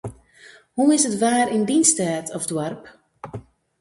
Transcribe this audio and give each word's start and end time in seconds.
Hoe 0.75 0.93
is 0.95 1.05
it 1.09 1.19
waar 1.21 1.47
yn 1.55 1.67
dyn 1.69 1.83
stêd 1.91 2.25
of 2.37 2.43
doarp? 2.49 2.83